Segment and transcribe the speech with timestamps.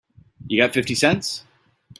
[0.47, 1.45] You got fifty cents?